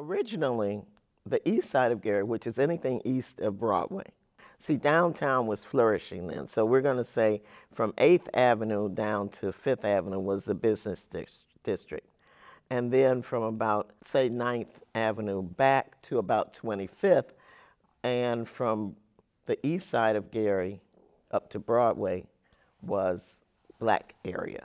Originally, 0.00 0.80
the 1.26 1.46
east 1.46 1.68
side 1.68 1.92
of 1.92 2.00
Gary, 2.00 2.22
which 2.22 2.46
is 2.46 2.58
anything 2.58 3.02
east 3.04 3.38
of 3.40 3.60
Broadway. 3.60 4.06
See, 4.56 4.76
downtown 4.76 5.46
was 5.46 5.62
flourishing 5.62 6.26
then. 6.26 6.46
So 6.46 6.64
we're 6.64 6.80
going 6.80 6.96
to 6.96 7.04
say 7.04 7.42
from 7.70 7.92
8th 7.94 8.28
Avenue 8.32 8.88
down 8.88 9.28
to 9.30 9.46
5th 9.46 9.84
Avenue 9.84 10.18
was 10.18 10.46
the 10.46 10.54
business 10.54 11.04
dis- 11.04 11.44
district. 11.64 12.06
And 12.70 12.90
then 12.90 13.20
from 13.20 13.42
about, 13.42 13.90
say, 14.02 14.30
9th 14.30 14.80
Avenue 14.94 15.42
back 15.42 16.00
to 16.02 16.16
about 16.16 16.54
25th, 16.54 17.32
and 18.02 18.48
from 18.48 18.96
the 19.44 19.58
east 19.66 19.90
side 19.90 20.16
of 20.16 20.30
Gary 20.30 20.80
up 21.30 21.50
to 21.50 21.58
Broadway 21.58 22.24
was 22.80 23.40
black 23.78 24.14
area. 24.24 24.64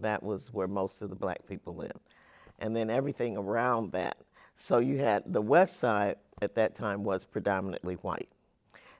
That 0.00 0.24
was 0.24 0.52
where 0.52 0.66
most 0.66 1.00
of 1.00 1.10
the 1.10 1.16
black 1.16 1.46
people 1.46 1.76
lived. 1.76 2.00
And 2.58 2.74
then 2.74 2.90
everything 2.90 3.36
around 3.36 3.92
that. 3.92 4.16
So 4.56 4.78
you 4.78 4.98
had 4.98 5.24
the 5.26 5.42
west 5.42 5.78
side 5.78 6.16
at 6.40 6.54
that 6.54 6.74
time 6.74 7.04
was 7.04 7.24
predominantly 7.24 7.94
white, 7.96 8.28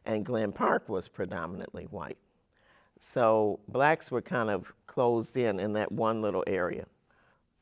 and 0.05 0.25
Glen 0.25 0.53
Park 0.53 0.89
was 0.89 1.09
predominantly 1.09 1.85
white. 1.85 2.19
So 2.99 3.61
blacks 3.69 4.11
were 4.11 4.23
kind 4.23 4.51
of 4.51 4.73
closed 4.87 5.37
in 5.37 5.61
in 5.61 5.73
that 5.75 5.93
one 5.93 6.23
little 6.23 6.45
area. 6.47 6.87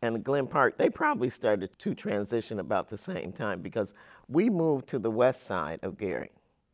And 0.01 0.25
Glen 0.25 0.49
Park, 0.49 0.79
they 0.79 0.91
probably 0.91 1.31
started 1.31 1.71
to 1.79 1.95
transition 1.95 2.59
about 2.59 2.89
the 2.89 2.99
same 2.99 3.33
time 3.33 3.61
because 3.61 3.95
we 4.29 4.51
moved 4.51 4.89
to 4.89 4.99
the 4.99 5.11
west 5.11 5.45
side 5.45 5.79
of 5.83 5.97
Gary 5.97 6.31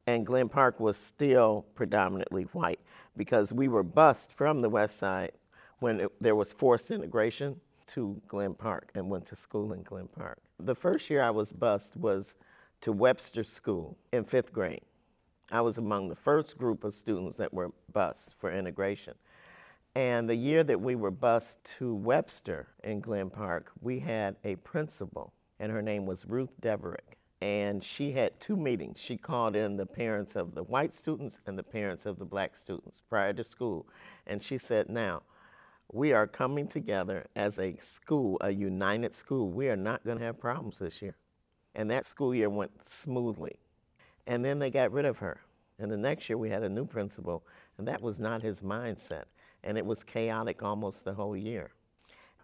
and 0.08 0.24
Glen 0.24 0.48
Park 0.48 0.80
was 0.80 0.96
still 0.96 1.66
predominantly 1.74 2.44
white 2.44 2.80
because 3.14 3.52
we 3.52 3.68
were 3.68 3.82
bused 3.82 4.32
from 4.32 4.62
the 4.62 4.70
west 4.70 4.96
side 4.96 5.32
when 5.80 6.00
it, 6.00 6.12
there 6.18 6.34
was 6.34 6.50
forced 6.50 6.90
integration 6.90 7.60
to 7.88 8.18
Glen 8.26 8.54
Park 8.54 8.90
and 8.94 9.10
went 9.10 9.26
to 9.26 9.36
school 9.36 9.74
in 9.74 9.82
Glen 9.82 10.08
Park. 10.08 10.38
The 10.60 10.74
first 10.74 11.08
year 11.08 11.22
I 11.22 11.30
was 11.30 11.52
bused 11.52 11.96
was 11.96 12.34
to 12.80 12.92
Webster 12.92 13.44
School 13.44 13.96
in 14.12 14.24
fifth 14.24 14.52
grade. 14.52 14.82
I 15.50 15.60
was 15.60 15.78
among 15.78 16.08
the 16.08 16.14
first 16.14 16.58
group 16.58 16.84
of 16.84 16.94
students 16.94 17.36
that 17.36 17.54
were 17.54 17.70
bused 17.92 18.34
for 18.36 18.52
integration. 18.52 19.14
And 19.94 20.28
the 20.28 20.36
year 20.36 20.62
that 20.64 20.80
we 20.80 20.94
were 20.94 21.10
bused 21.10 21.62
to 21.78 21.94
Webster 21.94 22.68
in 22.84 23.00
Glen 23.00 23.30
Park, 23.30 23.72
we 23.80 24.00
had 24.00 24.36
a 24.44 24.56
principal, 24.56 25.32
and 25.58 25.72
her 25.72 25.82
name 25.82 26.06
was 26.06 26.26
Ruth 26.26 26.52
Deverick 26.60 27.18
and 27.40 27.84
she 27.84 28.12
had 28.12 28.40
two 28.40 28.56
meetings. 28.56 28.98
She 28.98 29.16
called 29.16 29.54
in 29.54 29.76
the 29.76 29.86
parents 29.86 30.34
of 30.34 30.54
the 30.54 30.64
white 30.64 30.92
students 30.92 31.38
and 31.46 31.56
the 31.56 31.62
parents 31.62 32.04
of 32.04 32.18
the 32.18 32.24
black 32.24 32.56
students 32.56 33.02
prior 33.08 33.32
to 33.32 33.44
school. 33.44 33.86
And 34.26 34.42
she 34.42 34.58
said, 34.58 34.88
Now, 34.88 35.22
we 35.92 36.12
are 36.12 36.26
coming 36.26 36.68
together 36.68 37.26
as 37.34 37.58
a 37.58 37.76
school, 37.80 38.36
a 38.40 38.50
united 38.50 39.14
school. 39.14 39.50
We 39.50 39.68
are 39.68 39.76
not 39.76 40.04
going 40.04 40.18
to 40.18 40.24
have 40.24 40.38
problems 40.38 40.78
this 40.78 41.00
year. 41.00 41.16
And 41.74 41.90
that 41.90 42.06
school 42.06 42.34
year 42.34 42.50
went 42.50 42.86
smoothly. 42.86 43.58
And 44.26 44.44
then 44.44 44.58
they 44.58 44.70
got 44.70 44.92
rid 44.92 45.06
of 45.06 45.18
her. 45.18 45.40
And 45.78 45.90
the 45.90 45.96
next 45.96 46.28
year 46.28 46.36
we 46.36 46.50
had 46.50 46.62
a 46.62 46.68
new 46.68 46.84
principal, 46.84 47.46
and 47.78 47.86
that 47.86 48.02
was 48.02 48.18
not 48.18 48.42
his 48.42 48.60
mindset. 48.60 49.24
And 49.62 49.78
it 49.78 49.86
was 49.86 50.02
chaotic 50.02 50.62
almost 50.62 51.04
the 51.04 51.14
whole 51.14 51.36
year. 51.36 51.70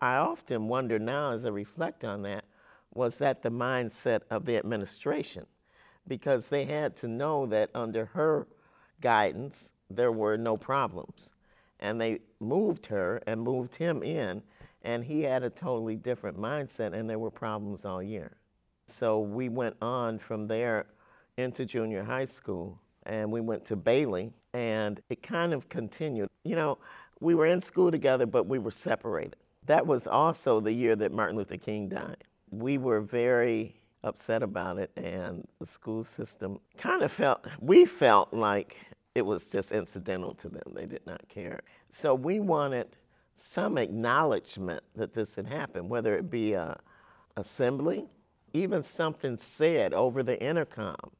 I 0.01 0.17
often 0.17 0.69
wonder 0.69 0.99
now 0.99 1.33
as 1.33 1.45
I 1.45 1.49
reflect 1.49 2.05
on 2.05 2.23
that 2.23 2.45
was 2.95 3.19
that 3.19 3.43
the 3.43 3.51
mindset 3.51 4.21
of 4.31 4.47
the 4.47 4.57
administration? 4.57 5.47
Because 6.07 6.49
they 6.49 6.65
had 6.65 6.97
to 6.99 7.09
know 7.09 7.47
that 7.47 7.71
under 7.75 8.07
her 8.07 8.47
guidance, 9.01 9.73
there 9.91 10.13
were 10.13 10.37
no 10.37 10.57
problems. 10.57 11.34
And 11.85 12.01
they 12.01 12.21
moved 12.41 12.87
her 12.87 13.23
and 13.27 13.41
moved 13.41 13.75
him 13.75 14.03
in, 14.03 14.43
and 14.83 15.05
he 15.05 15.23
had 15.23 15.43
a 15.43 15.51
totally 15.51 15.97
different 15.97 16.39
mindset, 16.39 16.95
and 16.95 17.09
there 17.09 17.19
were 17.19 17.31
problems 17.31 17.85
all 17.85 18.03
year. 18.03 18.37
So 18.87 19.21
we 19.21 19.49
went 19.49 19.77
on 19.81 20.19
from 20.19 20.47
there 20.47 20.87
into 21.37 21.65
junior 21.65 22.03
high 22.03 22.27
school, 22.27 22.81
and 23.05 23.31
we 23.31 23.41
went 23.41 23.65
to 23.67 23.77
Bailey, 23.77 24.33
and 24.53 25.01
it 25.11 25.23
kind 25.23 25.53
of 25.53 25.69
continued. 25.69 26.29
You 26.45 26.57
know, 26.57 26.79
we 27.21 27.35
were 27.35 27.47
in 27.47 27.61
school 27.61 27.91
together, 27.91 28.27
but 28.27 28.47
we 28.47 28.59
were 28.59 28.71
separated. 28.71 29.37
That 29.67 29.87
was 29.87 30.07
also 30.07 30.61
the 30.61 30.73
year 30.73 30.97
that 30.97 31.13
Martin 31.13 31.37
Luther 31.37 31.57
King 31.57 31.89
died 31.89 32.25
we 32.59 32.79
were 32.79 33.01
very 33.01 33.75
upset 34.03 34.43
about 34.43 34.79
it, 34.79 34.91
and 34.97 35.47
the 35.61 35.67
school 35.67 36.03
system 36.03 36.59
kind 36.77 37.03
of 37.03 37.11
felt, 37.11 37.47
we 37.61 37.85
felt 37.85 38.33
like 38.33 38.77
it 39.15 39.25
was 39.25 39.49
just 39.49 39.73
incidental 39.73 40.35
to 40.35 40.49
them. 40.49 40.73
They 40.75 40.87
did 40.87 41.07
not 41.07 41.29
care. 41.29 41.61
So 41.91 42.15
we 42.15 42.41
wanted 42.41 42.97
some 43.33 43.79
acknowledgement 43.79 44.83
that 44.95 45.15
this 45.15 45.37
had 45.37 45.47
happened, 45.47 45.89
whether 45.89 46.17
it 46.17 46.31
be 46.31 46.53
a 46.55 46.79
assembly, 47.37 48.07
even 48.53 48.83
something 48.83 49.37
said 49.37 49.93
over 49.93 50.23
the 50.23 50.41
intercom, 50.41 51.11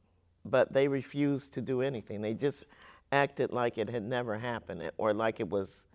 but 0.45 0.71
they 0.73 0.87
refused 0.87 1.53
to 1.53 1.61
do 1.61 1.81
anything. 1.81 2.21
They 2.21 2.33
just 2.33 2.63
acted 3.11 3.51
like 3.51 3.77
it 3.77 3.89
had 3.89 4.03
never 4.03 4.37
happened 4.37 4.81
eh, 4.81 4.89
or 4.97 5.13
like 5.13 5.39
it 5.39 5.49
was 5.49 5.85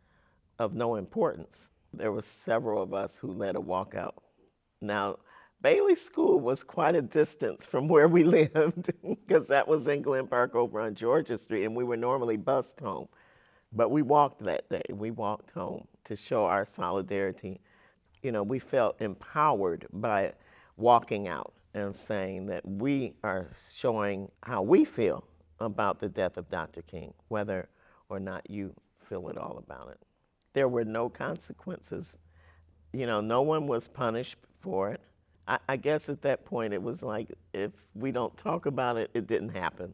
of 0.58 0.74
no 0.74 0.96
importance. 0.96 1.70
There 1.92 2.12
were 2.12 2.22
several 2.22 2.82
of 2.82 2.92
us 2.92 3.16
who 3.16 3.32
led 3.32 3.56
a 3.56 3.60
walkout. 3.60 4.14
Now, 4.80 5.18
Bailey 5.62 5.94
School 5.94 6.40
was 6.40 6.62
quite 6.62 6.94
a 6.94 7.02
distance 7.02 7.66
from 7.66 7.86
where 7.86 8.08
we 8.08 8.24
lived 8.48 8.90
because 9.02 9.46
that 9.48 9.68
was 9.68 9.86
in 9.88 10.00
Glen 10.00 10.26
Park 10.26 10.54
over 10.54 10.80
on 10.80 10.94
Georgia 10.94 11.36
Street, 11.36 11.64
and 11.64 11.76
we 11.76 11.84
were 11.84 11.98
normally 11.98 12.38
bused 12.38 12.80
home. 12.80 13.08
But 13.72 13.90
we 13.90 14.02
walked 14.02 14.42
that 14.44 14.68
day. 14.70 14.82
We 14.90 15.10
walked 15.10 15.50
home 15.50 15.86
to 16.04 16.16
show 16.16 16.46
our 16.46 16.64
solidarity. 16.64 17.60
You 18.22 18.32
know, 18.32 18.42
we 18.42 18.58
felt 18.58 19.00
empowered 19.00 19.86
by 19.92 20.32
walking 20.76 21.28
out 21.28 21.52
and 21.74 21.94
saying 21.94 22.46
that 22.46 22.66
we 22.66 23.14
are 23.22 23.46
showing 23.74 24.30
how 24.42 24.62
we 24.62 24.84
feel 24.84 25.24
about 25.60 26.00
the 26.00 26.08
death 26.08 26.36
of 26.38 26.48
Dr. 26.48 26.82
King, 26.82 27.12
whether 27.28 27.68
or 28.08 28.18
not 28.18 28.48
you 28.50 28.74
feel 28.98 29.28
at 29.28 29.36
all 29.36 29.58
about 29.58 29.90
it. 29.90 29.98
There 30.54 30.68
were 30.68 30.84
no 30.84 31.08
consequences. 31.10 32.16
You 32.92 33.06
know, 33.06 33.20
no 33.20 33.42
one 33.42 33.66
was 33.66 33.86
punished 33.86 34.36
for 34.58 34.90
it 34.90 35.00
I, 35.50 35.58
I 35.68 35.76
guess 35.76 36.08
at 36.08 36.22
that 36.22 36.46
point 36.46 36.72
it 36.72 36.82
was 36.82 37.02
like 37.02 37.28
if 37.52 37.72
we 37.94 38.12
don't 38.12 38.36
talk 38.38 38.66
about 38.66 38.96
it, 38.96 39.10
it 39.14 39.26
didn't 39.26 39.50
happen. 39.50 39.92